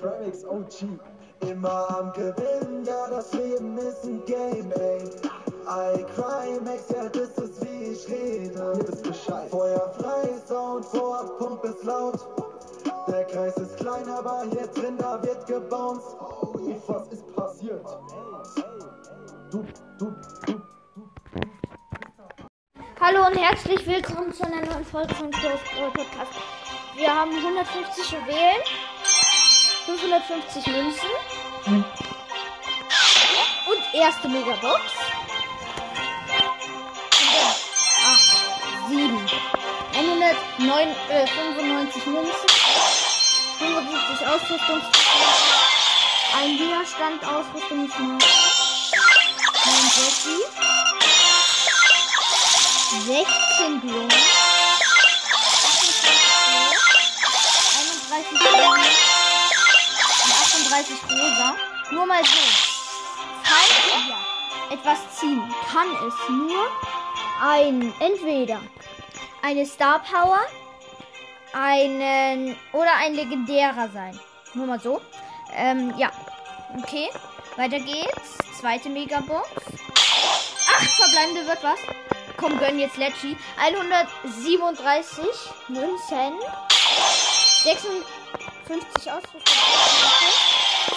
Crimix 0.00 0.44
OG. 0.44 0.98
Immer 1.40 1.98
am 1.98 2.12
Gewinn, 2.12 2.84
ja, 2.84 3.08
das 3.10 3.32
Leben 3.32 3.76
ist 3.78 4.04
ein 4.04 4.24
Game, 4.26 4.70
ey. 4.72 5.10
I 5.68 6.04
Crimex, 6.14 6.88
ja, 6.90 7.08
das 7.08 7.38
ist 7.38 7.64
wie 7.64 7.92
ich 7.92 8.08
rede. 8.08 8.74
Ihr 8.78 8.88
wisst 8.88 9.02
Bescheid. 9.02 9.50
Feuer 9.50 9.92
frei, 9.98 10.28
Sound 10.46 10.84
vor, 10.84 11.36
Pump 11.38 11.64
ist 11.64 11.82
laut. 11.84 12.20
Der 13.08 13.24
Kreis 13.24 13.56
ist 13.56 13.76
klein, 13.76 14.08
aber 14.08 14.44
hier 14.50 14.66
drin, 14.68 14.96
da 14.98 15.20
wird 15.22 15.46
gebounced. 15.46 16.16
Oh, 16.20 16.54
was 16.86 17.08
ist 17.08 17.34
passiert? 17.34 17.84
Du, 19.50 19.64
du, 19.98 20.14
du. 20.46 20.62
Hallo 23.00 23.26
und 23.26 23.36
herzlich 23.36 23.84
willkommen 23.86 24.32
zu 24.32 24.44
einer 24.46 24.64
neuen 24.64 24.84
Folge 24.84 25.12
von 25.14 25.30
Brawl 25.30 25.58
Podcast. 25.92 26.32
Wir 26.94 27.12
haben 27.12 27.32
150 27.32 28.12
Juwelen, 28.12 28.62
550 29.86 30.66
Münzen. 30.66 31.08
Und 31.66 31.84
erste 33.94 34.28
Megabox. 34.28 34.82
Und 37.20 37.34
dann 37.34 37.52
8, 38.06 38.88
7, 38.88 39.30
109, 39.94 40.96
äh, 41.08 41.26
95 41.26 42.06
Münzen, 42.06 42.48
75 43.58 44.26
Ausrüstungspunkte, 44.26 44.98
ein 46.38 46.58
Widerstand 46.58 47.22
Ausrüstungsmarke, 47.24 48.24
9 49.64 49.74
Jessie. 49.96 50.44
16 52.92 53.80
Blumen, 53.80 54.10
28 54.10 56.02
Blumen, 56.02 56.76
31 58.10 58.38
Blumen 58.38 59.11
und 60.72 60.78
38 60.78 61.02
Rosa. 61.10 61.54
Nur 61.90 62.06
mal 62.06 62.24
so. 62.24 62.38
Falls 63.42 64.08
ihr 64.08 64.76
etwas 64.76 65.18
ziehen, 65.18 65.42
kann 65.70 65.88
es 66.06 66.14
nur 66.28 66.66
ein, 67.40 67.92
entweder 68.00 68.60
eine 69.42 69.66
Star 69.66 70.00
Power, 70.00 70.40
einen 71.52 72.56
oder 72.72 72.94
ein 72.96 73.14
legendärer 73.14 73.88
sein. 73.92 74.18
Nur 74.54 74.66
mal 74.66 74.80
so. 74.80 75.00
Ähm, 75.54 75.92
ja. 75.98 76.10
Okay. 76.78 77.10
Weiter 77.56 77.78
geht's. 77.78 78.38
Zweite 78.58 78.88
Megabox. 78.88 79.50
Ach, 80.68 80.82
verbleibende 80.82 81.46
wird 81.46 81.62
was. 81.62 81.78
Komm, 82.38 82.58
gönn 82.58 82.78
jetzt 82.78 82.96
Lecci. 82.96 83.36
137 83.58 85.24
Münzen. 85.68 86.38
56 87.64 89.12
Ausrüstungsmarken. 89.12 90.01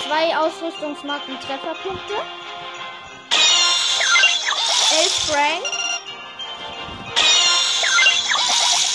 Zwei 0.06 0.38
Ausrüstungsmarken 0.38 1.40
Trefferpunkte. 1.40 2.14
11 5.02 5.12
Frank. 5.26 5.66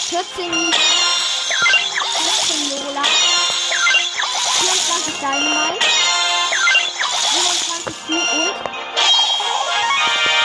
14 0.09 0.51
Nita. 0.51 0.79
15 2.47 2.87
Lola. 2.87 3.03
24 4.61 5.15
Dynamite. 5.19 5.87
27 7.33 7.95
Stu 8.05 8.15
und 8.15 8.55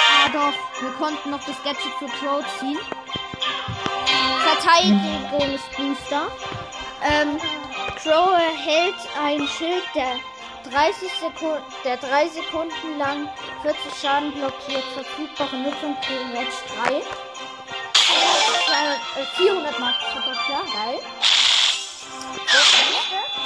Ah 0.10 0.30
doch, 0.34 0.82
wir 0.82 0.92
konnten 0.94 1.30
noch 1.30 1.44
das 1.46 1.62
Gadget 1.64 1.94
für 2.00 2.08
Crow 2.08 2.44
ziehen. 2.60 2.80
Verteidigungsbooster. 4.44 6.32
Ähm, 7.04 7.40
Crow 8.02 8.32
erhält 8.34 8.96
ein 9.24 9.48
Schild, 9.48 9.84
der 9.94 10.16
30 10.72 11.12
Sekunden, 11.20 11.64
der 11.84 11.98
3 11.98 12.28
Sekunden 12.30 12.98
lang 12.98 13.30
40 13.62 13.80
Schaden 14.02 14.32
blockiert. 14.34 14.84
Verfügbare 14.94 15.58
Nutzung 15.58 15.96
pro 16.02 16.14
Match 16.34 16.56
3. 16.88 17.02
400 19.38 19.80
Mark 19.80 19.96
Verdoppler, 20.12 20.66
geil. 20.74 21.00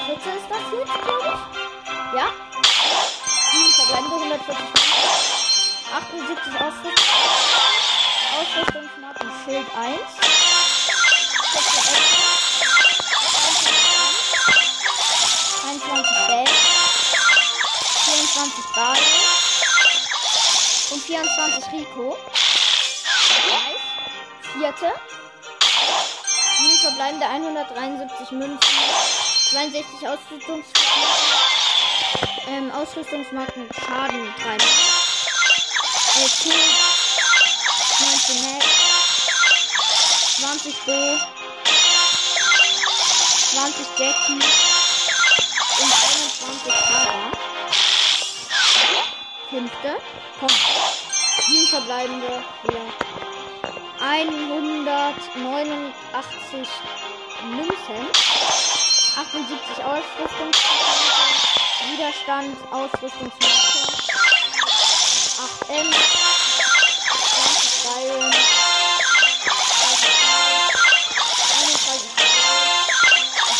Dritte 0.07 0.29
ist 0.29 0.49
das 0.49 0.61
jetzt, 0.71 0.93
glaube 1.03 1.33
ich. 1.33 2.15
Ja. 2.15 2.27
7 3.51 3.73
verbleibende 3.75 4.15
140 4.15 4.89
78 5.91 6.53
Ausrüstung. 6.61 6.93
Ausrüstungsmarken 8.39 9.29
Schild 9.45 9.67
1. 9.75 9.99
24 18.39 18.65
Bali. 18.73 18.99
Und 20.91 21.03
24 21.03 21.73
Rico. 21.73 22.17
Vierte. 24.53 24.93
7 26.57 26.79
verbleibende 26.81 27.27
173 27.27 28.31
Münzen. 28.31 28.59
62 29.51 30.07
Ausrüstungsmarken. 30.07 30.63
Ähm, 32.47 32.71
Ausrüstungsmarken 32.71 33.69
Schaden 33.85 34.33
3 34.41 34.57
11 36.21 36.43
Q, 36.43 36.49
19 37.99 38.41
Mac, 38.41 38.63
20 40.39 40.85
Bo, 40.85 41.17
20 43.51 43.87
Jackie 43.97 44.68
Fünfte. 49.49 49.97
Komm. 50.39 50.49
Sieben 51.47 51.67
verbleibende. 51.69 52.43
Wieder. 52.63 52.81
189 53.99 56.67
Münzen. 57.49 58.07
78 59.17 59.83
Ausrüstungsmarke. 59.83 60.59
Widerstand, 61.91 62.55
Ausrüstungsmarke. 62.71 63.47
8 65.39 65.69
M. 65.69 65.93
20 67.41 67.83
Bayern. 67.85 68.33
31 71.59 72.09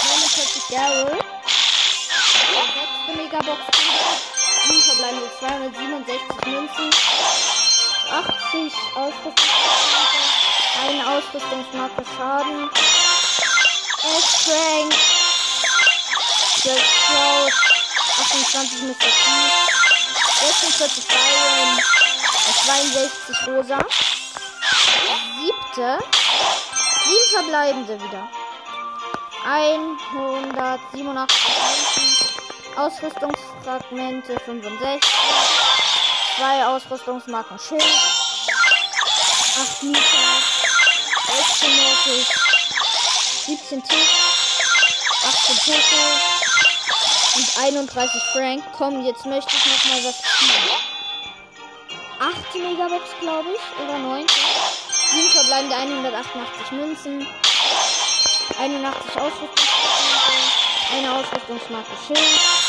49 0.04 0.64
Daryl. 0.70 1.18
Sechste 2.76 3.12
Megabox. 3.18 3.62
7 4.70 4.84
verbleibende 4.84 5.32
267 5.40 6.46
Münzen. 6.46 6.90
80 8.12 8.74
Ausrüstungsmarke. 8.96 10.20
Eine 10.88 11.08
Ausrüstungsmarke 11.08 12.04
Schaden. 12.16 12.70
S-Frank. 14.04 14.94
12 16.62 16.86
Sprout. 16.86 17.54
28 18.22 18.82
Mr. 18.84 18.96
P. 18.96 19.04
46 20.40 21.08
Byron, 21.08 21.80
62 22.66 23.48
Rosa. 23.48 23.80
Siebte. 25.40 26.00
Sieben 27.06 27.30
verbleibende 27.32 27.96
wieder. 28.04 28.24
187 29.46 31.04
Münzen. 32.76 33.39
Ausrüstungsfragmente 33.60 34.40
65. 34.46 35.12
Zwei 36.38 36.66
Ausrüstungsmarken 36.66 37.60
Schild. 37.60 37.84
8 37.84 37.92
Mieter. 39.84 40.00
16 41.28 41.76
Notis. 41.76 42.28
17 43.46 43.84
Tick. 43.84 44.08
18 45.28 45.58
Poco 45.66 45.98
und 47.36 47.58
31 47.58 48.24
Frank. 48.34 48.64
Komm, 48.78 49.04
jetzt 49.04 49.26
möchte 49.26 49.54
ich 49.56 49.66
noch 49.66 49.84
mal 49.86 50.04
was 50.06 50.22
ziehen. 50.22 50.70
8 52.20 52.56
Megabox, 52.56 53.04
glaube 53.20 53.50
ich, 53.52 53.60
oder 53.84 53.98
9. 53.98 54.26
7 54.28 55.30
verbleibende 55.32 55.76
188 55.76 56.72
Münzen. 56.72 57.28
81 58.58 59.16
Ausrüstungsmarken. 59.16 60.40
Eine 60.92 61.14
Ausrüstungsmarke 61.14 61.96
Schild. 62.08 62.69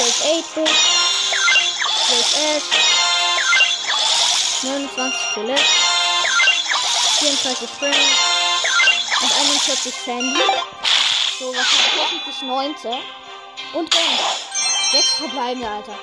12 0.00 0.22
8-Bit. 0.24 0.70
12 2.08 2.36
Ash. 2.56 2.64
29 4.62 5.20
Skelett. 5.30 5.60
34 7.18 7.68
Frank. 7.78 7.96
Und 9.20 9.32
41 9.32 9.94
Sandy. 10.02 10.40
So, 11.38 11.54
was 11.54 11.66
hat 11.66 11.92
hoffentlich 12.00 12.40
9. 12.40 12.74
Und 13.74 13.94
dann 13.94 14.18
sechs 14.90 15.12
verbleibende, 15.18 15.68
Alter. 15.68 15.98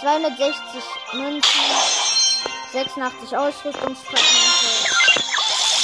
260 0.00 0.82
Münzen, 1.12 1.60
86 2.72 3.36
Ausrüstungsfragmente, 3.36 4.68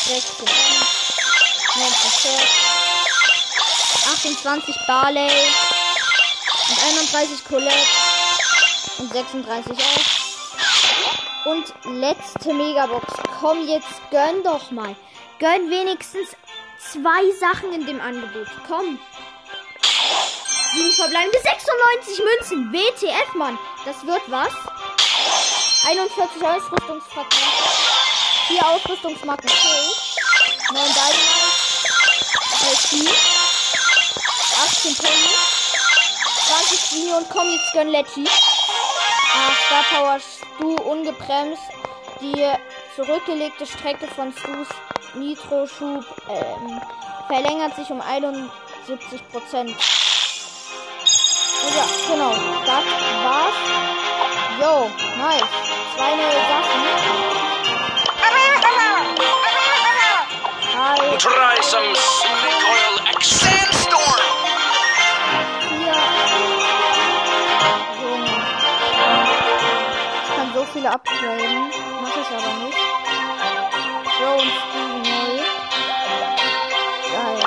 16 0.07 0.47
M, 0.47 0.55
19 1.77 2.11
Set, 2.23 2.49
28 4.07 4.77
Barley 4.87 5.31
und 6.69 6.79
31 6.83 7.45
Colette 7.45 7.75
und 8.99 9.13
36 9.13 9.73
auch. 9.79 11.51
Und 11.51 11.75
letzte 12.01 12.55
Megabox. 12.55 13.07
Komm, 13.41 13.67
jetzt 13.67 14.01
gönn 14.11 14.43
doch 14.43 14.71
mal. 14.71 14.97
Gönn 15.39 15.71
wenigstens 15.71 16.31
zwei 16.93 17.31
Sachen 17.39 17.73
in 17.75 17.85
dem 17.85 18.01
Angebot. 18.01 18.47
Komm. 18.67 18.99
Sieben 20.73 20.93
verbleibende 20.95 21.39
96 21.39 22.25
Münzen. 22.25 22.73
WTF, 22.73 23.35
Mann. 23.35 23.59
Das 23.85 24.05
wird 24.07 24.23
was. 24.29 24.53
41 25.87 26.43
Ausrüstungsfragmente. 26.43 27.37
4 28.49 28.67
Ausrüstungsmarken. 28.67 29.51
9 30.73 30.83
Dynamite. 30.83 31.55
11 32.71 33.45
18 34.57 34.95
Penny. 34.95 35.44
20 36.95 37.03
Genie 37.03 37.13
und 37.13 37.29
komm 37.31 37.49
jetzt 37.51 37.73
gönn 37.73 37.89
Letty. 37.89 38.25
Ah, 39.35 39.53
Star 39.67 39.85
Power 39.91 40.19
Stu 40.21 40.77
ungebremst. 40.89 41.63
Die 42.21 42.47
zurückgelegte 42.95 43.67
Strecke 43.67 44.07
von 44.07 44.33
Stus 44.33 44.69
Nitro-Schub 45.15 46.05
ähm, 46.29 46.81
verlängert 47.27 47.75
sich 47.77 47.91
um 47.91 48.01
71 48.01 49.29
Prozent. 49.31 49.71
Ja, 51.75 51.85
genau. 52.09 52.33
Das 52.65 52.85
war's. 53.25 53.55
Yo, 54.61 54.91
nice. 55.19 55.43
Zwei 55.97 56.15
neue 56.15 56.41
Sachen. 56.49 56.85
Hi. 60.77 61.19
Try 61.19 61.63
some 61.63 61.95
Coil 62.63 63.13
X 63.13 63.41
Sandstorm! 63.41 63.64
Viele 70.75 70.91
upgraden. 70.91 71.71
Mach 72.03 72.17
ich 72.17 72.31
aber 72.37 72.53
nicht. 72.65 72.79
Joe 74.19 74.35
und 74.35 74.53
Steve 74.59 74.99
neu. 74.99 75.37
Geil. 77.13 77.43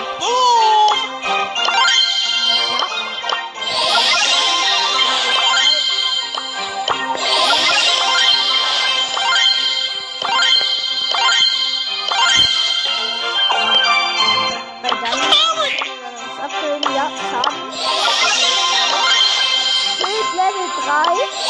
Bei 14.81 14.89
deinem 14.89 15.31
das 15.99 16.37
upgraden, 16.45 16.95
ja, 16.95 17.05
Schaden. 17.29 17.73
Schild 19.97 20.29
Level 20.33 20.67
3. 20.85 21.46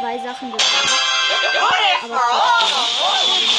zwei 0.00 0.18
Sachen 0.18 0.50
gesagt. 0.50 0.74
Aber 2.04 2.20
trotzdem. 2.98 3.49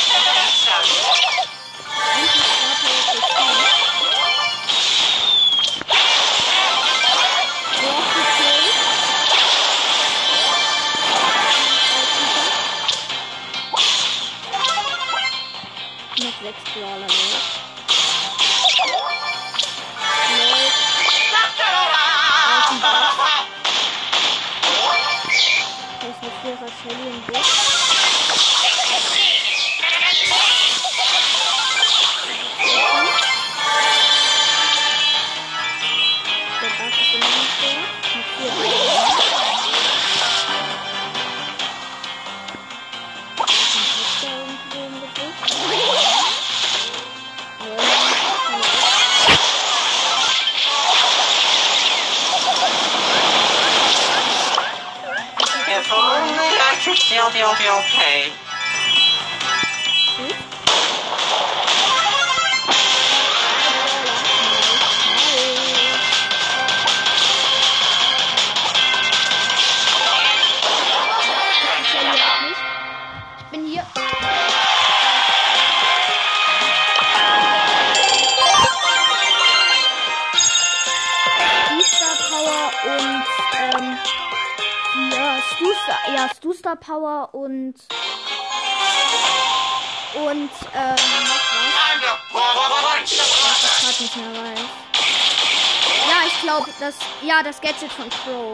Glaube, 96.42 96.72
das 96.80 96.96
ja 97.22 97.44
das 97.44 97.62
Gadget 97.62 97.92
von 97.92 98.10
Crow. 98.10 98.54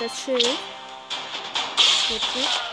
Das 0.00 0.20
Schild. 0.20 0.58
Gadget. 2.08 2.69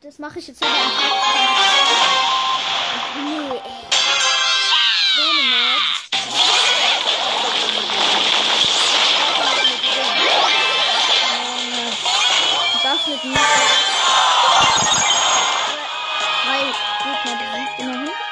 das 0.00 0.18
mache 0.18 0.38
ich 0.38 0.48
jetzt 0.48 0.60
wieder. 0.60 0.70
Nee, 3.24 3.50
ey. 3.50 3.60
Ähm, 11.20 11.92
das 12.82 13.06
mit 13.06 13.24
mir. 13.24 13.34
Äh, 13.34 13.38
drei 16.44 16.62
Gegner 17.04 17.36
besiegt 17.38 17.78
immerhin. 17.78 18.27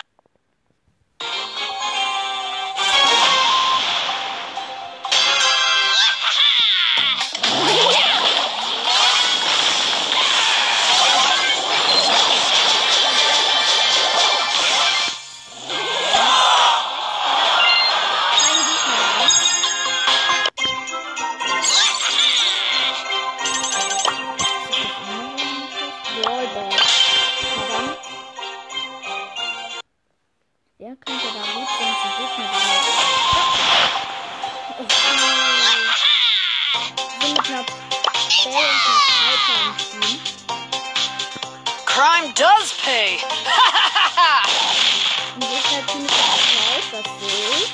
das 46.93 47.05
sehe 47.21 47.49
ich. 47.59 47.73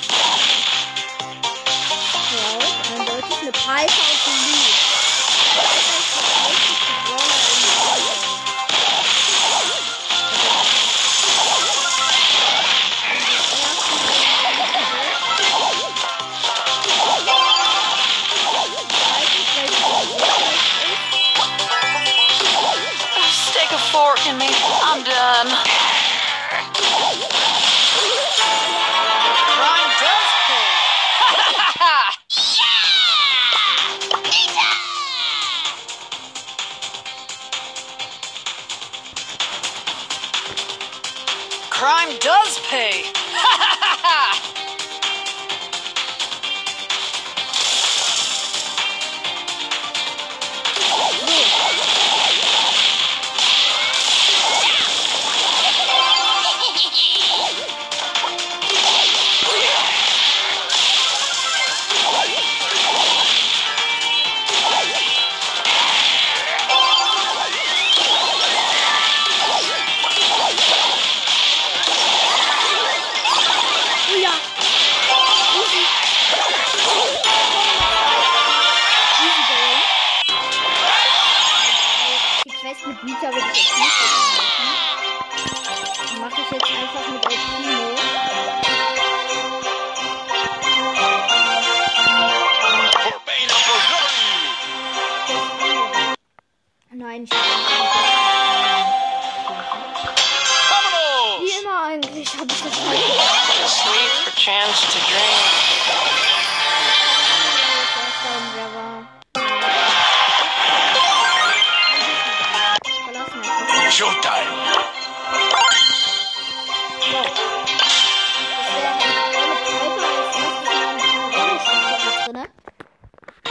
Wow, 2.33 2.63
eindeutig 2.97 3.37
eine 3.41 3.51
Pipe 3.51 4.01
auf 4.01 4.19
dem 4.25 4.52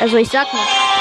Also 0.02 0.16
ich 0.16 0.30
sag 0.30 0.52
mal. 0.52 0.92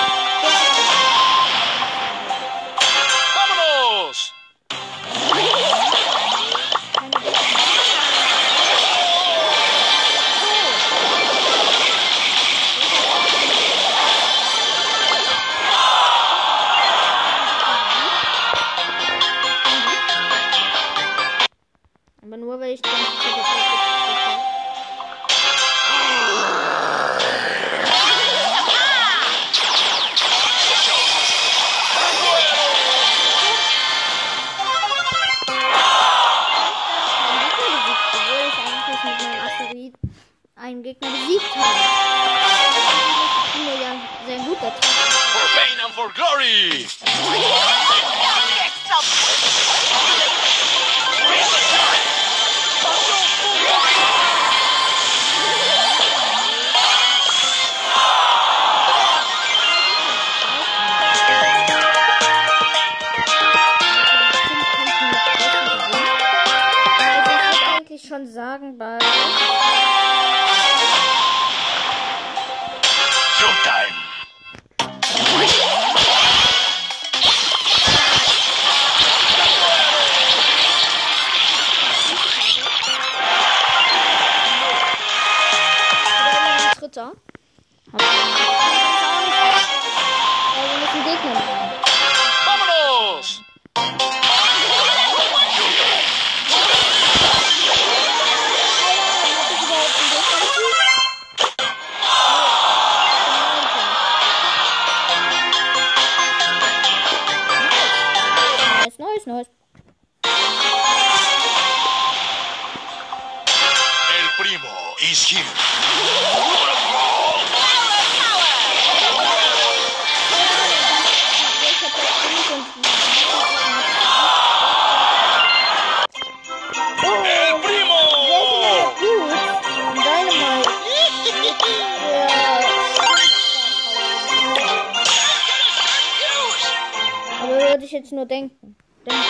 würde 137.69 137.85
ich 137.85 137.91
jetzt 137.91 138.11
nur 138.11 138.25
denken. 138.25 138.75
Denken. 139.05 139.21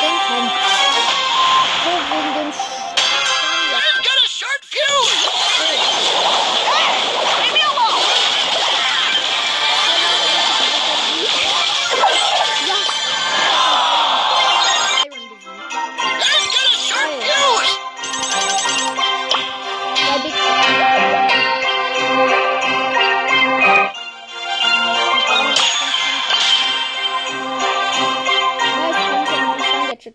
denken. 0.00 0.50
So 1.84 1.90
wegen 1.90 2.34
dem 2.38 2.52
Sch 2.52 2.73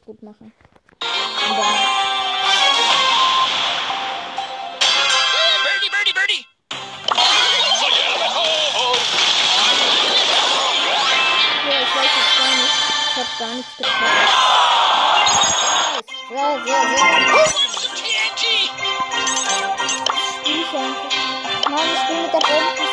gut 0.09 0.23
machen. 0.23 0.51
gar 13.37 13.55
nichts 13.55 13.77
getroffen. 13.77 14.03
So, 16.27 16.35
so, 16.65 16.75
so. 16.75 17.05
Ich 17.85 17.97
spiele 17.99 18.19
einfach. 20.65 20.91
Nein, 21.69 21.87
ich 21.93 21.99
spiele 22.01 22.21
mit 22.23 22.33
der 22.33 22.39
Bombe. 22.39 22.88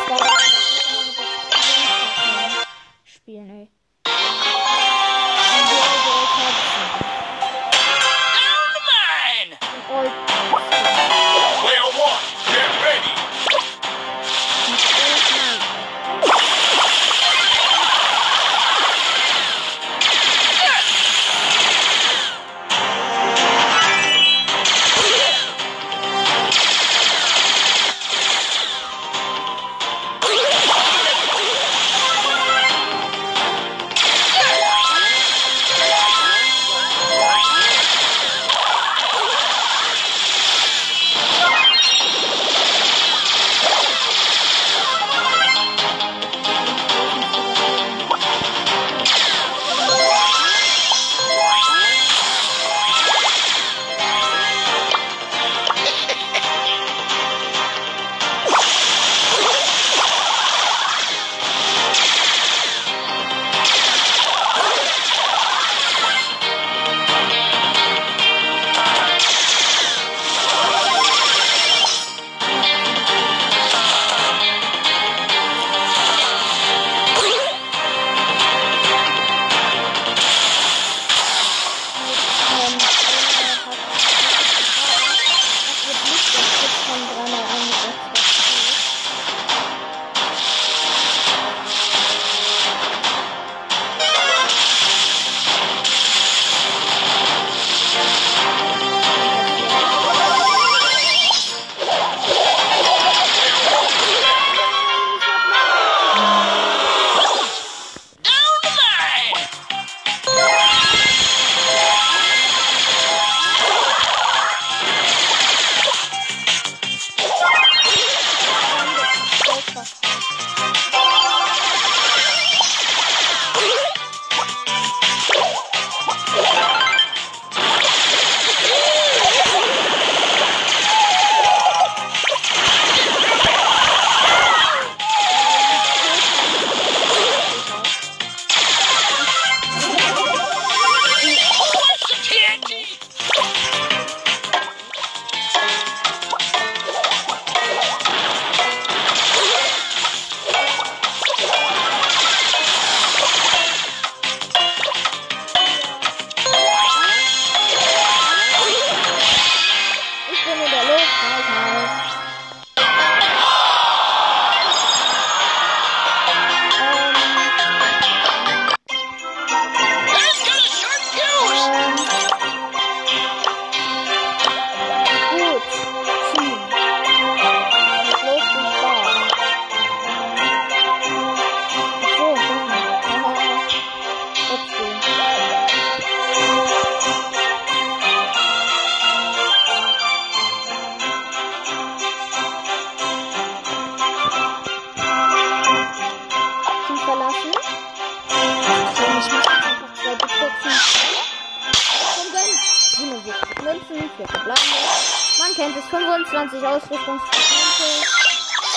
25 206.37 206.67
Ausrüstungspunkte. 206.67 207.37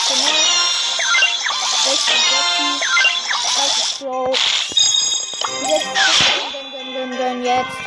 Genau. 0.07 0.37
16 1.83 2.15
Jackie. 2.31 2.79
30 3.57 3.99
Crow. 3.99 4.31
Jetzt, 5.67 5.91
gönn, 6.53 6.71
gönn, 6.71 6.93
gönn, 6.93 7.11
gönn, 7.17 7.43
jetzt. 7.43 7.77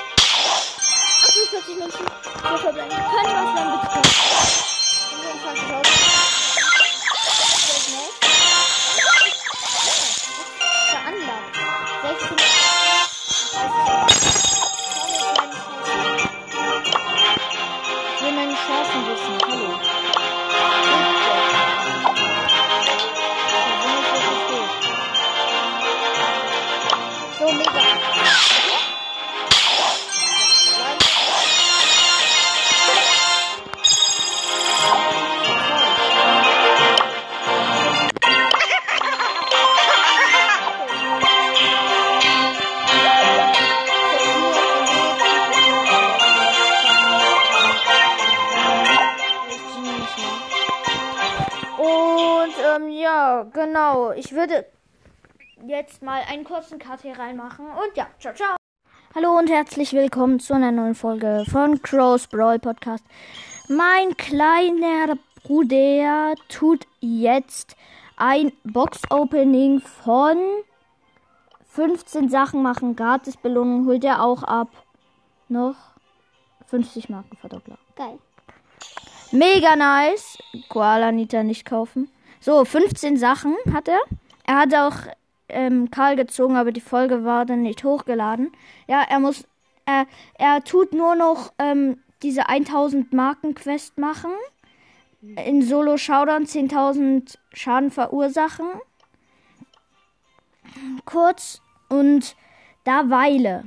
48 1.27 1.77
Münzen, 1.79 2.07
4 2.43 2.59
verbleibende. 2.59 2.97
Könnte 2.97 3.33
was 3.33 3.55
werden, 3.55 3.73
bitte 3.73 3.89
kommen. 3.89 4.11
25 5.23 5.65
Ausrüstungspunkte. 5.65 5.92
Würde 54.43 54.67
jetzt 55.69 56.03
mal 56.03 56.21
einen 56.29 56.43
kurzen 56.43 56.81
Cut 56.81 57.03
hier 57.03 57.17
reinmachen. 57.17 57.65
Und 57.65 57.97
ja, 57.97 58.09
ciao, 58.19 58.35
ciao. 58.35 58.57
Hallo 59.15 59.39
und 59.39 59.49
herzlich 59.49 59.93
willkommen 59.93 60.41
zu 60.41 60.53
einer 60.53 60.73
neuen 60.73 60.97
Folge 60.97 61.45
von 61.49 61.81
Crows 61.81 62.27
Brawl 62.27 62.59
Podcast. 62.59 63.05
Mein 63.69 64.17
kleiner 64.17 65.17
Bruder 65.45 66.35
tut 66.49 66.89
jetzt 66.99 67.77
ein 68.17 68.51
Box-Opening 68.65 69.81
von 69.81 70.37
15 71.69 72.29
Sachen 72.29 72.65
machen. 72.65 72.97
Gratis-Belohnung 72.97 73.87
holt 73.87 74.03
er 74.03 74.25
auch 74.25 74.43
ab. 74.43 74.71
Noch 75.49 75.77
50 76.67 77.11
Marken 77.11 77.37
Verdoppler. 77.37 77.79
Geil. 77.95 78.19
Mega 79.31 79.77
nice. 79.77 80.37
Koala 80.69 81.13
Nita 81.13 81.45
nicht 81.45 81.65
kaufen. 81.65 82.11
So, 82.41 82.65
15 82.65 83.17
Sachen 83.17 83.55
hat 83.73 83.87
er. 83.87 84.01
Er 84.45 84.59
hat 84.59 84.75
auch 84.75 84.97
ähm, 85.49 85.91
Karl 85.91 86.17
gezogen, 86.17 86.57
aber 86.57 86.73
die 86.73 86.81
Folge 86.81 87.25
war 87.25 87.47
dann 87.47 87.63
nicht 87.63 87.85
hochgeladen. 87.85 88.53
Ja, 88.87 89.03
er 89.09 89.21
muss. 89.21 89.47
Er, 89.85 90.07
er 90.35 90.63
tut 90.63 90.93
nur 90.93 91.17
noch 91.17 91.53
ähm, 91.59 92.01
diese 92.23 92.49
1000 92.49 93.13
Marken 93.13 93.55
Quest 93.55 93.99
machen. 93.99 94.31
In 95.21 95.63
Solo 95.63 95.97
Showdown 95.97 96.45
10.000 96.45 97.37
Schaden 97.53 97.91
verursachen. 97.91 98.67
Kurz 101.05 101.61
und 101.89 102.37
da 102.85 103.09
Weile 103.11 103.65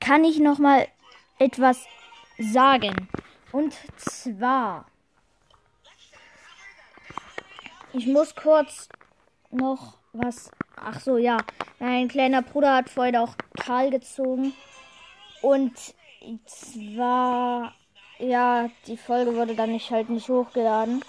kann 0.00 0.24
ich 0.24 0.38
noch 0.38 0.58
mal 0.58 0.86
etwas 1.38 1.84
sagen. 2.38 3.08
Und 3.50 3.74
zwar, 3.96 4.86
ich 7.92 8.06
muss 8.06 8.34
kurz 8.34 8.88
noch 9.56 9.94
was. 10.12 10.50
Ach 10.76 11.00
so, 11.00 11.16
ja. 11.16 11.38
Mein 11.78 12.08
kleiner 12.08 12.42
Bruder 12.42 12.74
hat 12.74 12.90
vorhin 12.90 13.16
auch 13.16 13.34
Karl 13.58 13.90
gezogen. 13.90 14.54
Und 15.42 15.76
zwar, 16.46 17.74
ja, 18.18 18.68
die 18.86 18.96
Folge 18.96 19.34
wurde 19.34 19.54
dann 19.54 19.72
nicht 19.72 19.90
halt 19.90 20.08
nicht 20.08 20.28
hochgeladen. 20.28 21.04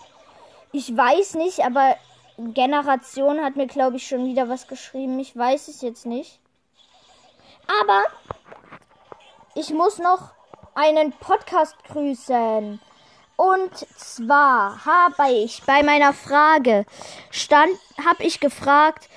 Ich 0.72 0.96
weiß 0.96 1.36
nicht, 1.36 1.66
aber 1.66 1.96
Generation 2.38 3.44
hat 3.44 3.56
mir, 3.56 3.68
glaube 3.68 3.98
ich, 3.98 4.08
schon 4.08 4.26
wieder 4.26 4.50
was 4.50 4.68
geschrieben. 4.68 5.20
Ich 5.20 5.36
weiß 5.36 5.70
es 5.70 5.82
jetzt 5.82 6.06
nicht. 6.06 6.40
Aber 7.82 8.04
ich 9.56 9.72
muss 9.72 9.98
noch 9.98 10.32
einen 10.76 11.12
Podcast 11.14 11.76
grüßen. 11.86 12.80
Und 13.38 13.76
zwar 13.96 14.84
habe 14.84 15.32
ich 15.32 15.62
bei 15.68 15.84
meiner 15.84 16.12
Frage 16.12 16.86
stand, 17.30 17.70
habe 18.04 18.24
ich 18.24 18.40
gefragt, 18.40 19.10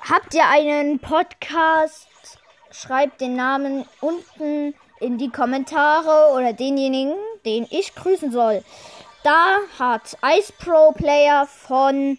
habt 0.00 0.32
ihr 0.34 0.48
einen 0.48 0.98
Podcast? 0.98 2.08
Schreibt 2.70 3.20
den 3.20 3.36
Namen 3.36 3.86
unten 4.00 4.74
in 5.00 5.18
die 5.18 5.28
Kommentare 5.28 6.34
oder 6.34 6.54
denjenigen, 6.54 7.14
den 7.44 7.66
ich 7.70 7.94
grüßen 7.94 8.32
soll. 8.32 8.64
Da 9.24 9.58
hat 9.78 10.16
Ice 10.24 10.52
Pro 10.58 10.92
Player 10.92 11.46
von, 11.46 12.16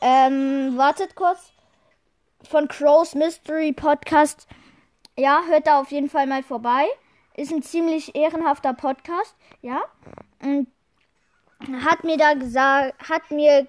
ähm, 0.00 0.76
wartet 0.76 1.14
kurz, 1.14 1.52
von 2.42 2.66
Crow's 2.66 3.14
Mystery 3.14 3.72
Podcast. 3.72 4.48
Ja, 5.16 5.42
hört 5.46 5.68
da 5.68 5.80
auf 5.80 5.92
jeden 5.92 6.10
Fall 6.10 6.26
mal 6.26 6.42
vorbei. 6.42 6.86
Ist 7.36 7.52
ein 7.52 7.62
ziemlich 7.62 8.16
ehrenhafter 8.16 8.74
Podcast, 8.74 9.36
ja. 9.62 9.80
Und 10.42 10.68
hat 11.82 12.04
mir 12.04 12.16
da 12.16 12.34
gesagt, 12.34 13.08
hat 13.08 13.30
mir 13.30 13.66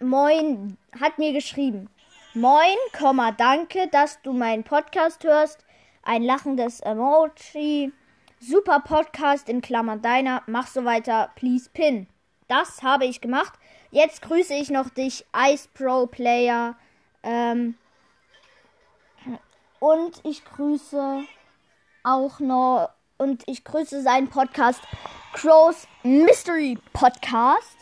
moin, 0.00 0.76
hat 1.00 1.18
mir 1.18 1.32
geschrieben. 1.32 1.88
Moin, 2.34 2.76
Komma, 2.96 3.32
danke, 3.32 3.88
dass 3.88 4.22
du 4.22 4.32
meinen 4.32 4.62
Podcast 4.62 5.24
hörst. 5.24 5.64
Ein 6.02 6.22
lachendes 6.22 6.80
Emoji. 6.80 7.92
Super 8.38 8.80
Podcast 8.80 9.48
in 9.48 9.60
Klammern 9.60 10.00
deiner. 10.00 10.42
Mach 10.46 10.66
so 10.66 10.84
weiter, 10.84 11.30
please 11.34 11.68
pin. 11.72 12.06
Das 12.48 12.82
habe 12.82 13.04
ich 13.04 13.20
gemacht. 13.20 13.58
Jetzt 13.90 14.22
grüße 14.22 14.54
ich 14.54 14.70
noch 14.70 14.88
dich, 14.90 15.26
Ice 15.36 15.68
Pro 15.74 16.06
Player. 16.06 16.76
Ähm, 17.22 17.76
und 19.78 20.20
ich 20.24 20.44
grüße 20.44 21.24
auch 22.02 22.40
noch 22.40 22.90
und 23.20 23.42
ich 23.46 23.64
grüße 23.64 24.02
seinen 24.02 24.28
Podcast 24.28 24.80
Crow's 25.34 25.86
Mystery 26.02 26.78
Podcast. 26.92 27.76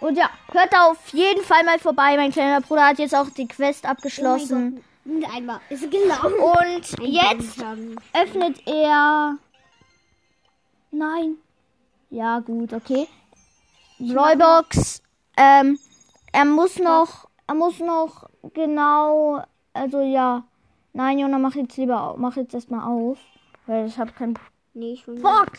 Und 0.00 0.16
ja, 0.18 0.28
hört 0.52 0.72
da 0.72 0.90
auf 0.90 1.08
jeden 1.08 1.42
Fall 1.42 1.64
mal 1.64 1.78
vorbei. 1.78 2.16
Mein 2.16 2.30
kleiner 2.30 2.60
Bruder 2.60 2.88
hat 2.88 2.98
jetzt 2.98 3.14
auch 3.14 3.30
die 3.30 3.48
Quest 3.48 3.86
abgeschlossen. 3.86 4.84
Und 5.06 5.24
einmal 5.34 5.60
ist 5.70 5.90
gelaufen. 5.90 6.34
Und 6.34 7.08
jetzt 7.08 7.64
öffnet 8.12 8.66
er. 8.66 9.38
Nein. 10.90 11.36
Ja, 12.10 12.40
gut, 12.40 12.72
okay. 12.74 13.08
Brawlbox. 13.98 15.02
Ähm, 15.36 15.78
er 16.32 16.44
muss 16.44 16.78
noch. 16.78 17.28
Er 17.46 17.54
muss 17.54 17.78
noch 17.80 18.28
genau. 18.52 19.42
Also 19.72 20.02
ja. 20.02 20.44
Nein, 20.92 21.18
Jona, 21.18 21.38
mach 21.38 21.54
jetzt 21.54 21.76
lieber 21.78 22.02
auf. 22.02 22.16
Mach 22.18 22.36
jetzt 22.36 22.54
erstmal 22.54 22.86
auf. 22.86 23.18
Weil 23.66 23.86
ich 23.86 23.98
habe 23.98 24.12
kein. 24.12 24.34
Nee, 24.74 24.94
ich 24.94 25.06
will 25.06 25.18
Fuck! 25.18 25.52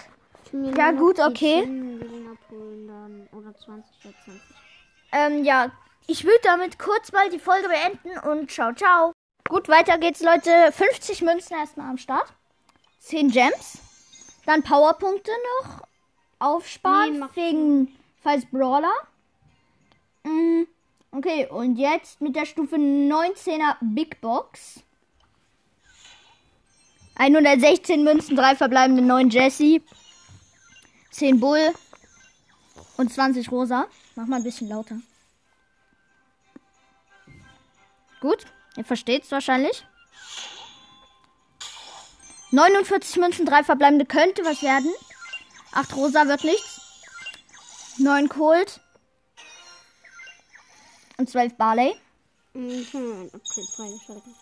mir 0.52 0.72
Ja, 0.78 0.92
gut, 0.92 1.20
okay. 1.20 1.64
10 1.64 1.98
Millionen 1.98 2.28
abholen, 2.30 2.88
dann, 2.88 3.28
oder 3.32 3.56
20 3.56 4.06
oder 4.06 4.14
20. 4.24 4.42
Ähm, 5.12 5.44
ja. 5.44 5.72
Ich 6.08 6.24
würde 6.24 6.40
damit 6.44 6.78
kurz 6.78 7.12
mal 7.12 7.30
die 7.30 7.40
Folge 7.40 7.68
beenden 7.68 8.18
und 8.30 8.52
ciao, 8.52 8.74
ciao. 8.74 9.12
Gut, 9.50 9.68
weiter 9.70 9.98
geht's, 9.98 10.22
Leute. 10.22 10.72
50 10.72 11.24
Münzen 11.24 11.58
erstmal 11.58 11.90
am 11.90 11.98
Start. 11.98 12.28
10 13.00 13.32
Gems. 13.32 13.80
Dann 14.46 14.62
Powerpunkte 14.62 15.32
noch 15.62 15.88
aufsparen 16.38 17.20
Nee, 17.20 17.26
wegen 17.34 17.96
falls 18.22 18.46
Brawler. 18.46 18.94
Mm, 20.24 20.64
okay, 21.12 21.48
und 21.48 21.78
jetzt 21.78 22.22
mit 22.22 22.36
der 22.36 22.46
Stufe 22.46 22.76
19er 22.76 23.78
Big 23.82 24.22
Box. 24.22 24.82
116 27.16 28.04
Münzen, 28.04 28.36
3 28.36 28.56
verbleibende 28.56 29.02
9 29.02 29.30
Jesse. 29.30 29.82
10 31.12 31.40
Bull 31.40 31.74
und 32.98 33.12
20 33.12 33.52
Rosa. 33.52 33.88
Mach 34.16 34.28
mal 34.28 34.38
ein 34.38 34.44
bisschen 34.44 34.68
lauter. 34.68 34.98
Gut, 38.20 38.46
ihr 38.76 38.84
versteht's 38.84 39.32
wahrscheinlich. 39.32 39.86
49 42.52 43.18
Münzen, 43.18 43.46
3 43.46 43.64
verbleibende 43.64 44.06
könnte 44.06 44.44
was 44.44 44.62
werden. 44.62 44.92
8 45.72 45.96
Rosa 45.96 46.28
wird 46.28 46.44
nichts. 46.44 46.82
9 47.98 48.30
Colt. 48.30 48.82
Und 51.18 51.30
12 51.30 51.56
Barley. 51.56 51.96
Mhm, 52.54 53.30
okay, 53.34 53.68
freigeschaltet. 53.76 54.34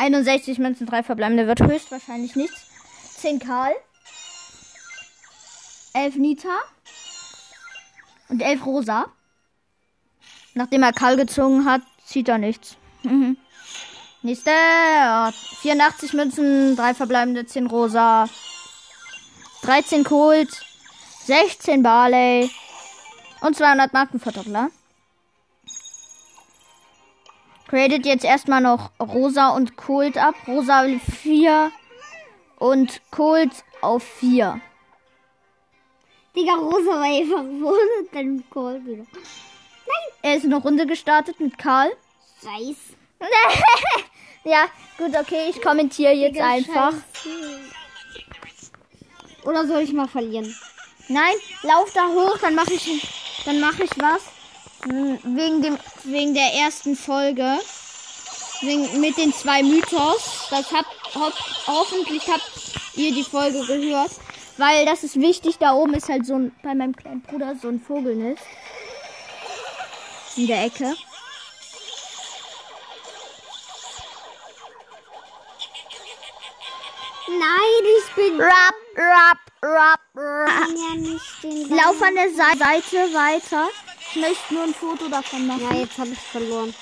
61 0.00 0.58
Münzen, 0.58 0.86
3 0.86 1.02
verbleibende 1.02 1.46
wird 1.46 1.60
höchstwahrscheinlich 1.60 2.34
nichts. 2.34 2.62
10 3.18 3.38
Karl. 3.38 3.74
11 5.92 6.16
Nita. 6.16 6.58
Und 8.30 8.40
11 8.40 8.64
Rosa. 8.64 9.06
Nachdem 10.54 10.84
er 10.84 10.94
Karl 10.94 11.16
gezogen 11.16 11.66
hat, 11.66 11.82
zieht 12.06 12.28
er 12.28 12.38
nichts. 12.38 12.76
Mhm. 13.02 13.36
Nächste. 14.22 14.50
ja, 14.50 15.32
84 15.60 16.14
Münzen, 16.14 16.76
3 16.76 16.94
verbleibende, 16.94 17.44
10 17.44 17.66
Rosa. 17.66 18.26
13 19.62 20.04
Colt. 20.04 20.64
16 21.26 21.82
Barley. 21.82 22.50
Und 23.42 23.54
200 23.54 23.92
Markenverdoppler. 23.92 24.70
Created 27.70 28.04
jetzt 28.04 28.24
erstmal 28.24 28.60
noch 28.60 28.90
Rosa 28.98 29.50
und 29.50 29.76
Colt 29.76 30.18
ab. 30.18 30.34
Rosa 30.48 30.84
4 31.22 31.70
und 32.58 33.00
Colt 33.12 33.52
auf 33.80 34.02
4. 34.02 34.60
Digga, 36.34 36.54
Rosa 36.54 36.90
war 36.90 37.02
einfach 37.02 37.44
wohl 37.44 37.78
und 38.00 38.12
dann 38.12 38.42
Call 38.50 38.84
wieder. 38.84 39.04
Er 40.20 40.34
ist 40.34 40.46
eine 40.46 40.56
Runde 40.56 40.84
gestartet 40.84 41.38
mit 41.38 41.56
Karl. 41.58 41.92
Scheiß. 42.42 42.76
Ja, 44.42 44.64
gut, 44.96 45.14
okay, 45.14 45.50
ich 45.50 45.60
kommentiere 45.60 46.14
jetzt 46.14 46.36
Digga, 46.36 46.48
einfach. 46.48 46.92
Scheiße. 46.92 47.60
Oder 49.44 49.66
soll 49.66 49.82
ich 49.82 49.92
mal 49.92 50.08
verlieren? 50.08 50.56
Nein, 51.08 51.34
lauf 51.62 51.92
da 51.92 52.08
hoch, 52.08 52.38
dann 52.38 52.54
mache 52.54 52.72
ich, 52.72 53.42
dann 53.44 53.60
mache 53.60 53.84
ich 53.84 53.90
was. 53.98 54.39
Hm, 54.84 55.18
Wegen 55.36 55.62
dem, 55.62 55.78
wegen 56.04 56.34
der 56.34 56.52
ersten 56.54 56.96
Folge. 56.96 57.58
Wegen, 58.62 59.00
mit 59.00 59.16
den 59.16 59.32
zwei 59.32 59.62
Mythos. 59.62 60.46
Das 60.50 60.70
habt, 60.72 61.14
hopp, 61.14 61.34
hoffentlich 61.66 62.26
habt 62.28 62.50
ihr 62.94 63.12
die 63.12 63.24
Folge 63.24 63.64
gehört. 63.66 64.10
Weil 64.56 64.84
das 64.84 65.04
ist 65.04 65.18
wichtig. 65.20 65.56
Da 65.58 65.72
oben 65.74 65.94
ist 65.94 66.08
halt 66.08 66.26
so 66.26 66.34
ein, 66.34 66.54
bei 66.62 66.74
meinem 66.74 66.94
kleinen 66.96 67.22
Bruder 67.22 67.54
so 67.60 67.68
ein 67.68 67.80
Vogelnest. 67.80 68.42
In 70.36 70.46
der 70.46 70.64
Ecke. 70.64 70.94
Nein, 77.28 77.84
ich 77.98 78.14
bin 78.14 78.40
Rap, 78.40 78.74
rap, 78.96 79.38
rap, 79.62 80.00
rap. 80.16 80.68
ja 80.68 80.96
nicht 80.96 81.42
den 81.42 81.68
Lauf 81.76 82.02
an 82.02 82.14
der 82.14 82.30
Se- 82.30 82.58
Seite 82.58 83.14
weiter. 83.14 83.68
Ich 84.12 84.20
möchte 84.20 84.54
nur 84.54 84.64
ein 84.64 84.74
Foto 84.74 85.08
davon 85.08 85.46
machen. 85.46 85.62
Ja, 85.62 85.72
jetzt 85.72 85.96
habe 85.96 86.10
ich 86.10 86.18
verloren. 86.18 86.74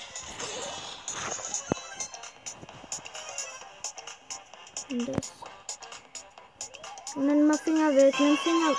Und 4.91 5.09
das. 5.09 5.33
Nimm 7.17 7.47
mal 7.47 7.59
Finger 7.59 7.95
weg, 7.95 8.14
nimm 8.19 8.37
Finger. 8.38 8.75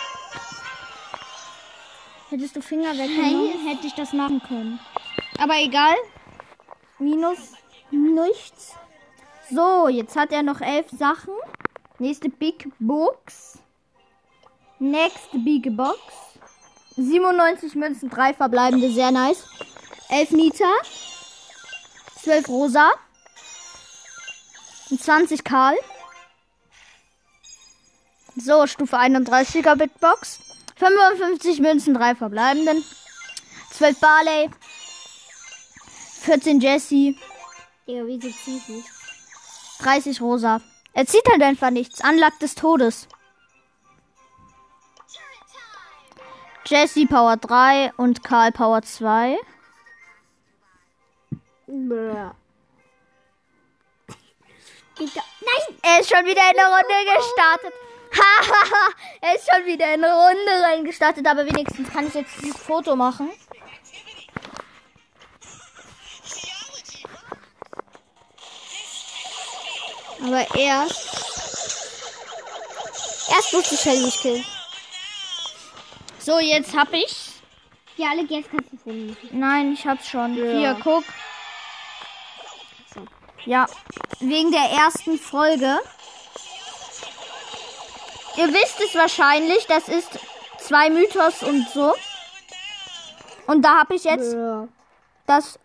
Hättest 2.29 2.55
du 2.55 2.61
Finger 2.61 2.97
weggenommen, 2.97 3.67
hätte 3.67 3.85
ich 3.85 3.93
das 3.93 4.13
machen 4.13 4.41
können. 4.47 4.79
Aber 5.37 5.55
egal. 5.57 5.95
Minus 6.97 7.53
nichts. 7.91 8.73
So, 9.51 9.87
jetzt 9.89 10.15
hat 10.15 10.31
er 10.31 10.41
noch 10.41 10.61
elf 10.61 10.87
Sachen. 10.97 11.33
Nächste 11.99 12.29
Big 12.29 12.67
Box. 12.79 13.59
Next 14.79 15.29
Big 15.33 15.75
Box. 15.75 15.99
97 17.03 17.75
Münzen, 17.75 18.09
3 18.09 18.33
verbleibende, 18.33 18.91
sehr 18.91 19.11
nice. 19.11 19.43
11 20.09 20.31
Nita. 20.31 20.71
12 22.23 22.47
Rosa. 22.49 22.91
Und 24.89 25.01
20 25.01 25.43
Karl. 25.43 25.75
So, 28.35 28.67
Stufe 28.67 28.97
31er 28.97 29.75
Bitbox. 29.75 30.39
55 30.75 31.59
Münzen, 31.61 31.93
3 31.93 32.15
verbleibenden. 32.15 32.83
12 33.71 33.99
Barley. 33.99 34.49
14 36.21 36.59
Jesse. 36.59 37.15
Digga, 37.87 38.05
wieso 38.05 38.29
zieh 38.29 38.57
ich 38.57 38.67
nicht? 38.67 38.87
30 39.79 40.21
Rosa. 40.21 40.61
Er 40.93 41.05
zieht 41.05 41.23
halt 41.31 41.41
einfach 41.41 41.69
nichts. 41.69 42.01
Anlag 42.01 42.37
des 42.39 42.55
Todes. 42.55 43.07
Jesse 46.65 47.05
Power 47.07 47.37
3 47.37 47.93
und 47.97 48.23
Karl 48.23 48.51
Power 48.51 48.81
2. 48.81 49.37
Bäh. 51.67 52.31
Digga, 54.99 55.21
nein! 55.41 55.77
Er 55.81 55.99
ist 56.01 56.09
schon 56.09 56.25
wieder 56.25 56.41
in 56.51 56.59
eine 56.59 56.67
Runde 56.67 57.17
gestartet. 57.17 57.73
Hahaha, 58.11 58.91
er 59.21 59.35
ist 59.35 59.49
schon 59.49 59.65
wieder 59.65 59.93
in 59.93 60.03
eine 60.03 60.13
Runde 60.13 60.63
reingestartet, 60.63 61.25
aber 61.25 61.45
wenigstens 61.45 61.89
kann 61.89 62.07
ich 62.07 62.13
jetzt 62.13 62.41
dieses 62.41 62.59
Foto 62.59 62.95
machen. 62.95 63.31
Aber 70.21 70.55
erst. 70.55 71.09
Erst 73.31 73.53
muss 73.53 73.71
ich 73.71 73.79
Shelly 73.79 74.11
killen. 74.11 74.45
So, 76.19 76.39
jetzt 76.39 76.75
hab 76.75 76.93
ich. 76.93 77.31
Ja, 77.95 78.09
alle 78.11 78.23
jetzt 78.23 78.49
kannst 78.51 78.71
du 78.71 78.91
machen. 78.91 79.17
Nein, 79.31 79.73
ich 79.73 79.85
hab's 79.85 80.07
schon. 80.07 80.33
Hier, 80.33 80.77
guck. 80.83 81.03
So. 82.93 83.01
Ja, 83.45 83.65
wegen 84.19 84.51
der 84.51 84.69
ersten 84.69 85.17
Folge. 85.17 85.79
Ihr 88.37 88.47
wisst 88.53 88.79
es 88.79 88.95
wahrscheinlich, 88.95 89.65
das 89.67 89.89
ist 89.89 90.19
zwei 90.57 90.89
Mythos 90.89 91.43
und 91.43 91.67
so. 91.69 91.93
Und 93.47 93.63
da 93.63 93.79
habe 93.79 93.95
ich 93.95 94.03
jetzt 94.03 94.31
Bäh. 94.31 94.67
das 95.25 95.59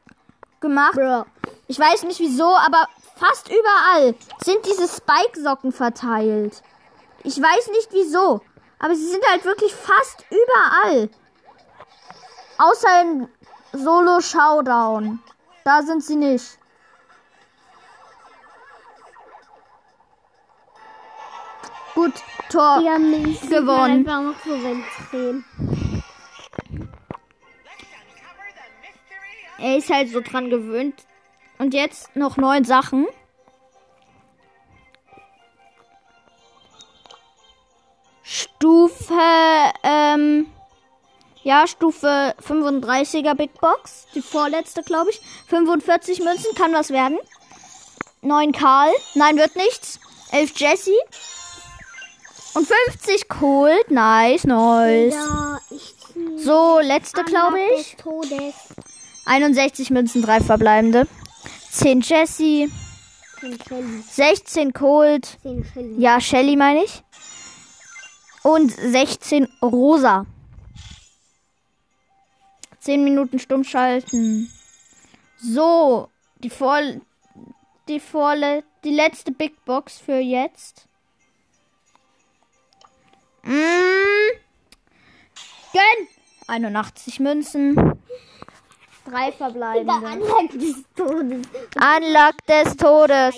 gemacht. 0.61 0.97
Bäh. 0.97 1.23
Ich 1.69 1.79
weiß 1.79 2.05
nicht 2.05 2.21
wieso, 2.21 2.57
aber 2.57 2.89
fast 3.17 3.49
überall 3.49 4.15
sind 4.45 4.65
diese 4.67 4.89
Spike-Socken 4.89 5.73
verteilt. 5.73 6.63
Ich 7.23 7.41
weiß 7.41 7.69
nicht 7.69 7.89
wieso, 7.93 8.41
aber 8.85 8.95
sie 8.95 9.09
sind 9.09 9.25
halt 9.27 9.47
wirklich 9.47 9.75
fast 9.75 10.27
überall. 10.31 11.09
Außer 12.59 13.01
in 13.01 13.29
Solo 13.73 14.21
Showdown. 14.21 15.21
Da 15.65 15.81
sind 15.81 16.05
sie 16.05 16.17
nicht. 16.17 16.59
Gut, 21.95 22.13
Tor 22.51 22.83
man 22.83 23.23
gewonnen. 23.49 24.07
Einfach 24.07 24.21
noch 24.21 24.45
so 24.45 24.51
wegdrehen. 24.51 25.45
Er 29.57 29.79
ist 29.79 29.89
halt 29.89 30.11
so 30.11 30.21
dran 30.21 30.51
gewöhnt. 30.51 31.07
Und 31.57 31.73
jetzt 31.73 32.15
noch 32.15 32.37
neun 32.37 32.65
Sachen. 32.65 33.07
Stufe, 38.25 39.15
ähm, 39.83 40.47
ja, 41.43 41.67
Stufe 41.67 42.35
35er 42.43 43.35
Big 43.35 43.53
Box. 43.61 44.07
Die 44.15 44.23
vorletzte, 44.23 44.83
glaube 44.83 45.11
ich. 45.11 45.21
45 45.49 46.21
Münzen, 46.21 46.55
kann 46.57 46.73
was 46.73 46.91
werden. 46.91 47.19
9 48.23 48.53
Karl. 48.53 48.91
Nein, 49.15 49.37
wird 49.37 49.55
nichts. 49.57 50.01
11 50.33 50.53
Jesse. 50.57 50.91
Und 52.55 52.67
50 52.67 53.29
Colt. 53.29 53.91
Nice, 53.91 54.45
nice. 54.45 55.15
Ja. 55.15 55.59
So, 56.39 56.79
letzte, 56.81 57.25
glaube 57.25 57.59
ich. 57.77 57.95
des 57.95 58.03
Todes. 58.03 58.55
61 59.27 59.91
Münzen, 59.91 60.23
3 60.23 60.41
verbleibende. 60.41 61.07
10 61.73 62.01
Jesse, 62.01 62.71
10 63.41 63.59
Shelly. 63.69 64.03
16 64.11 64.73
Colt, 64.73 65.39
10 65.43 65.65
Shelly. 65.65 65.95
ja, 66.01 66.21
Shelly 66.21 66.57
meine 66.57 66.85
ich. 66.85 67.03
Und 68.45 68.71
16 68.71 69.49
Rosa. 69.63 70.27
10 72.81 73.03
Minuten 73.03 73.39
stumm 73.39 73.65
schalten. 73.65 74.53
So, 75.39 76.11
die 76.39 76.51
vor 76.51 76.79
die 77.89 78.01
vorle 78.01 78.63
die 78.85 78.91
letzte 78.91 79.33
Big 79.33 79.65
Box 79.65 79.99
für 79.99 80.19
jetzt. 80.19 80.87
Mm. 83.43 83.51
Gönn! 85.73 86.09
81 86.47 87.21
Münzen. 87.21 87.75
Drei 89.07 89.33
verbleibende. 89.33 89.93
Anlag 89.93 90.49
des 90.53 90.85
Todes. 90.95 91.47
Anlag 91.77 92.35
des 92.47 92.77
Todes. 92.77 93.35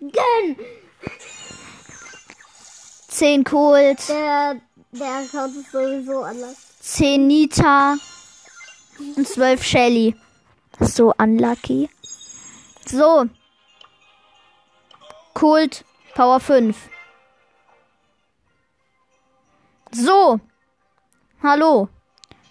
Gönn! 0.00 0.56
10 3.16 3.44
Kult, 3.44 4.10
Der, 4.10 4.60
der 4.92 5.14
Account 5.14 5.56
ist 5.56 5.72
sowieso 5.72 6.20
anders. 6.20 6.54
10 6.80 7.26
Nita 7.26 7.96
und 9.16 9.26
12 9.26 9.64
Shelly. 9.64 10.14
So 10.80 11.14
unlucky. 11.16 11.88
So. 12.84 13.24
Kult, 15.32 15.82
Power 16.14 16.40
5. 16.40 16.76
So. 19.92 20.38
Hallo. 21.42 21.88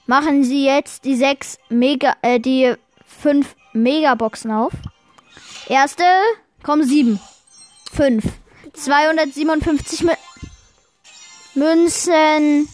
Machen 0.07 0.43
Sie 0.43 0.65
jetzt 0.65 1.05
die 1.05 1.15
sechs 1.15 1.59
Mega, 1.69 2.15
äh, 2.23 2.39
die 2.39 2.73
fünf 3.05 3.55
Megaboxen 3.73 4.49
auf. 4.49 4.73
Erste, 5.69 6.03
kommen 6.63 6.83
sieben. 6.87 7.19
Fünf. 7.91 8.23
257 8.73 10.03
Mü 10.03 10.11
Münzen. 11.55 12.67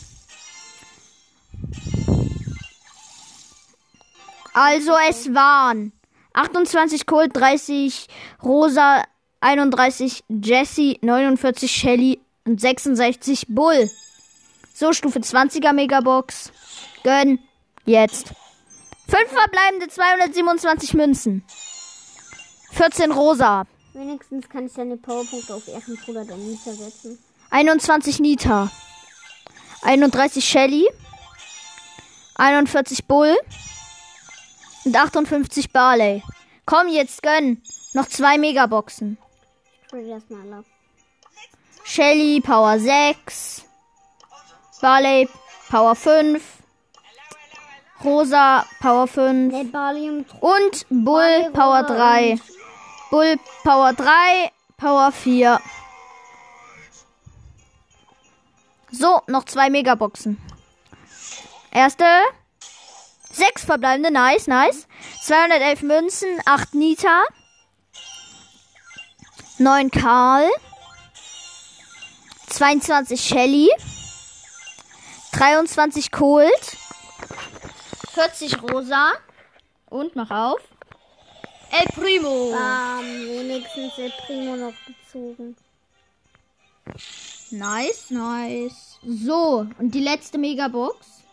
Also 4.53 4.91
es 5.09 5.33
waren 5.33 5.93
28 6.33 7.05
Colt, 7.05 7.35
30 7.35 8.07
Rosa, 8.43 9.03
31 9.39 10.23
Jessie, 10.29 10.99
49 11.01 11.71
Shelly 11.71 12.19
und 12.45 12.59
66 12.59 13.45
Bull. 13.49 13.89
So, 14.73 14.93
Stufe 14.93 15.19
20er 15.19 15.73
Megabox. 15.73 16.51
Gönn. 17.03 17.39
Jetzt. 17.85 18.33
5 19.07 19.29
verbleibende 19.29 19.87
227 19.87 20.93
Münzen. 20.93 21.43
14 22.71 23.11
Rosa. 23.11 23.65
Wenigstens 23.93 24.47
kann 24.47 24.65
ich 24.65 24.73
deine 24.73 24.97
Powerpunkte 24.97 25.53
auf 25.53 25.67
Ehrenbruder 25.67 26.25
der 26.25 26.37
Mieter 26.37 26.73
setzen. 26.73 27.19
21 27.51 28.19
Nita. 28.19 28.69
31 29.83 30.43
Shelly. 30.43 30.87
41 32.35 33.05
Bull. 33.07 33.37
Und 34.85 34.95
58 34.95 35.71
Barley. 35.71 36.23
Komm 36.65 36.87
jetzt, 36.87 37.21
gönn. 37.21 37.61
Noch 37.93 38.07
zwei 38.07 38.37
Megaboxen. 38.37 39.17
Shelly, 41.83 42.39
Power 42.41 42.79
6. 42.79 43.63
Barley, 44.81 45.27
Power 45.69 45.95
5. 45.95 46.41
Rosa, 48.03 48.65
Power 48.79 49.05
5. 49.07 49.53
Der 49.53 49.63
Balium 49.65 50.25
Und 50.39 50.85
Bull, 50.89 51.49
Power 51.53 51.81
Rosa 51.83 51.93
3. 51.95 52.31
und- 52.31 52.41
Bull, 53.11 53.35
Power 53.63 53.93
3. 53.93 54.51
Power 54.77 55.11
4. 55.11 55.59
So, 58.91 59.21
noch 59.27 59.45
zwei 59.45 59.69
Megaboxen. 59.69 60.37
Erste. 61.71 62.05
Sechs 63.31 63.63
verbleibende. 63.63 64.11
Nice, 64.11 64.47
nice. 64.47 64.87
211 65.23 65.81
Münzen. 65.83 66.39
8 66.45 66.73
Nita. 66.73 67.23
9 69.57 69.91
Karl. 69.91 70.49
22 72.47 73.21
Shelly. 73.21 73.69
23 75.31 76.11
Colt. 76.11 76.77
40 78.13 78.61
Rosa. 78.63 79.13
Und 79.89 80.15
mach 80.15 80.31
auf. 80.31 80.61
El 81.71 81.85
Primo. 81.95 82.51
Bam, 82.51 83.05
wenigstens 83.05 83.95
der 83.95 84.09
Primo 84.25 84.57
noch 84.57 84.73
gezogen. 84.85 85.55
Nice, 87.51 88.09
nice. 88.11 88.97
So, 89.05 89.67
und 89.77 89.93
die 89.93 89.99
letzte 89.99 90.37
Megabox. 90.37 91.23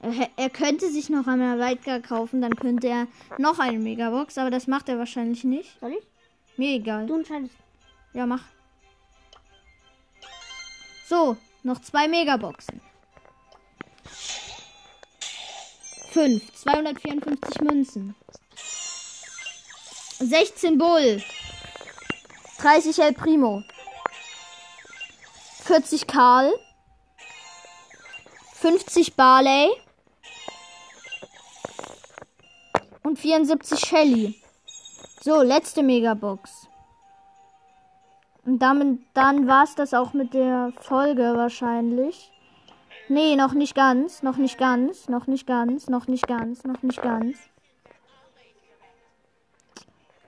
Er, 0.00 0.28
er 0.36 0.50
könnte 0.50 0.90
sich 0.90 1.10
noch 1.10 1.26
einmal 1.26 1.58
Weitgar 1.58 2.00
kaufen, 2.00 2.40
dann 2.40 2.56
könnte 2.56 2.88
er 2.88 3.06
noch 3.38 3.58
eine 3.58 3.78
Megabox, 3.78 4.38
aber 4.38 4.50
das 4.50 4.66
macht 4.66 4.88
er 4.88 4.98
wahrscheinlich 4.98 5.44
nicht. 5.44 5.78
Soll 5.80 5.92
ich? 5.92 6.04
Mir 6.56 6.76
egal. 6.76 7.06
Du 7.06 7.14
entscheidest. 7.14 7.54
Ja, 8.12 8.26
mach. 8.26 8.42
So, 11.08 11.36
noch 11.62 11.80
zwei 11.80 12.08
Megaboxen. 12.08 12.80
Fünf. 16.10 16.52
254 16.54 17.60
Münzen. 17.62 18.14
16 20.18 20.78
Bull. 20.78 21.22
30 22.58 22.98
El 22.98 23.12
Primo. 23.12 23.62
40 25.72 26.06
Karl. 26.06 26.52
50 28.56 29.16
Barley. 29.16 29.70
Und 33.02 33.18
74 33.18 33.80
Shelly. 33.80 34.36
So, 35.22 35.40
letzte 35.40 35.82
Megabox. 35.82 36.68
Und 38.44 38.58
damit, 38.58 39.00
dann 39.14 39.48
war 39.48 39.64
es 39.64 39.74
das 39.74 39.94
auch 39.94 40.12
mit 40.12 40.34
der 40.34 40.74
Folge 40.78 41.32
wahrscheinlich. 41.36 42.30
Nee, 43.08 43.34
noch 43.36 43.54
nicht 43.54 43.74
ganz, 43.74 44.22
noch 44.22 44.36
nicht 44.36 44.58
ganz, 44.58 45.08
noch 45.08 45.26
nicht 45.26 45.46
ganz, 45.46 45.88
noch 45.88 46.06
nicht 46.06 46.26
ganz, 46.26 46.64
noch 46.64 46.82
nicht 46.82 47.00
ganz. 47.00 47.38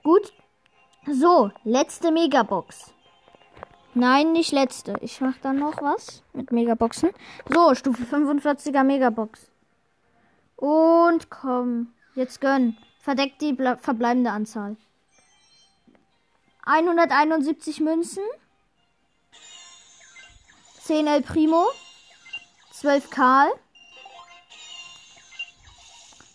Gut. 0.01 0.33
So, 1.05 1.51
letzte 1.63 2.11
Megabox. 2.11 2.94
Nein, 3.95 4.33
nicht 4.33 4.51
letzte. 4.51 4.95
Ich 5.01 5.21
mach 5.21 5.37
dann 5.41 5.57
noch 5.57 5.81
was 5.81 6.21
mit 6.33 6.51
Megaboxen. 6.51 7.11
So, 7.53 7.73
Stufe 7.75 8.03
45er 8.03 8.83
Megabox. 8.83 9.49
Und 10.57 11.29
komm, 11.29 11.93
jetzt 12.13 12.41
gönn. 12.41 12.77
Verdeckt 12.99 13.41
die 13.41 13.53
ble- 13.53 13.77
verbleibende 13.77 14.31
Anzahl. 14.31 14.75
171 16.65 17.79
Münzen. 17.79 18.23
10 20.81 21.07
El 21.07 21.21
Primo. 21.21 21.65
12 22.71 23.09
Karl. 23.09 23.49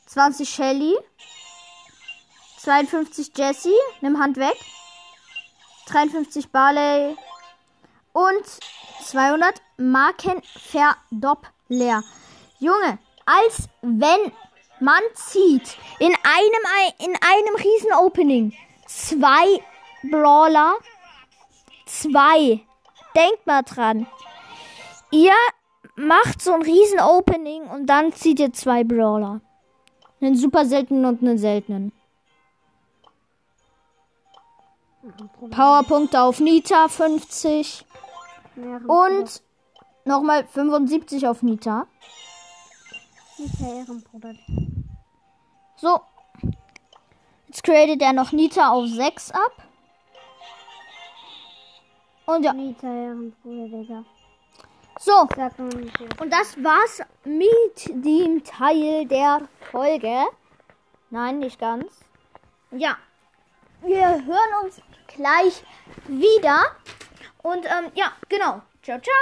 20 0.06 0.48
Shelly. 0.48 0.96
52 2.58 3.32
Jessie. 3.36 3.74
Nimm 4.00 4.18
Hand 4.18 4.38
weg. 4.38 4.56
53 5.86 6.48
Barley. 6.50 7.16
Und 8.12 8.44
200 9.04 9.60
Marken 9.78 10.42
Verdoppler. 10.42 12.02
Junge, 12.58 12.98
als 13.24 13.68
wenn 13.82 14.32
man 14.80 15.00
zieht 15.14 15.76
in 15.98 16.08
einem, 16.08 16.64
Ei- 16.78 17.04
in 17.04 17.12
einem 17.14 17.54
riesen 17.56 17.92
Opening 17.98 18.52
zwei 18.86 19.62
Brawler. 20.10 20.74
Zwei. 21.86 22.60
Denkt 23.14 23.46
mal 23.46 23.62
dran. 23.62 24.06
Ihr 25.10 25.32
macht 25.96 26.40
so 26.42 26.52
ein 26.54 26.62
riesen 26.62 27.00
Opening 27.00 27.64
und 27.64 27.86
dann 27.86 28.12
zieht 28.12 28.40
ihr 28.40 28.52
zwei 28.52 28.84
Brawler. 28.84 29.40
Einen 30.20 30.36
super 30.36 30.64
seltenen 30.64 31.04
und 31.04 31.22
einen 31.22 31.38
seltenen. 31.38 31.92
Powerpunkte 35.50 36.20
auf 36.20 36.40
Nita 36.40 36.88
50 36.88 37.84
und 38.86 39.42
nochmal 40.04 40.46
75 40.46 41.26
auf 41.26 41.42
Nita. 41.42 41.86
Der 43.38 43.68
Ehrenbruder. 43.68 44.34
So. 45.76 46.00
Jetzt 47.46 47.64
createt 47.64 48.02
er 48.02 48.12
noch 48.12 48.32
Nita 48.32 48.70
auf 48.70 48.86
6 48.86 49.30
ab. 49.32 49.52
Und 52.26 52.44
ja, 52.44 52.52
der 52.52 52.90
Ehrenbruder, 52.90 53.78
Digga. 53.78 54.04
so. 55.00 55.20
Und 56.20 56.30
das 56.32 56.62
war's 56.62 57.02
mit 57.24 58.04
dem 58.04 58.44
Teil 58.44 59.06
der 59.06 59.48
Folge. 59.70 60.26
Nein, 61.10 61.40
nicht 61.40 61.58
ganz. 61.58 62.04
Ja. 62.70 62.96
Wir 63.82 64.06
hören 64.24 64.64
uns 64.64 64.80
gleich 65.08 65.64
wieder. 66.06 66.58
Und 67.42 67.64
ähm, 67.66 67.90
ja, 67.94 68.12
genau. 68.28 68.62
Ciao, 68.82 68.98
ciao. 69.00 69.20